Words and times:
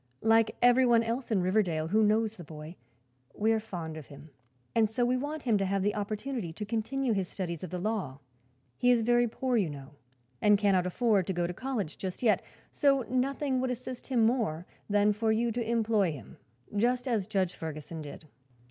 "Like 0.23 0.55
everyone 0.63 1.03
else 1.03 1.29
in 1.29 1.43
Riverdale 1.43 1.89
who 1.89 2.01
knows 2.01 2.35
the 2.35 2.43
boy, 2.43 2.75
we 3.35 3.51
are 3.51 3.59
fond 3.59 3.97
of 3.97 4.07
him, 4.07 4.31
and 4.73 4.89
so 4.89 5.05
we 5.05 5.15
want 5.15 5.43
him 5.43 5.59
to 5.59 5.65
have 5.67 5.83
the 5.83 5.93
opportunity 5.93 6.51
to 6.53 6.65
continue 6.65 7.13
his 7.13 7.27
studies 7.27 7.63
of 7.63 7.69
the 7.69 7.77
law. 7.77 8.17
He 8.79 8.89
is 8.89 9.03
very 9.03 9.27
poor, 9.27 9.57
you 9.57 9.69
know, 9.69 9.91
and 10.41 10.57
cannot 10.57 10.87
afford 10.87 11.27
to 11.27 11.33
go 11.33 11.45
to 11.45 11.53
college 11.53 11.99
just 11.99 12.23
yet; 12.23 12.41
so 12.71 13.03
nothing 13.11 13.61
would 13.61 13.69
assist 13.69 14.07
him 14.07 14.25
more 14.25 14.65
than 14.89 15.13
for 15.13 15.31
you 15.31 15.51
to 15.51 15.69
employ 15.69 16.13
him, 16.13 16.37
just 16.75 17.07
as 17.07 17.27
Judge 17.27 17.53
Ferguson 17.53 18.01
did." 18.01 18.27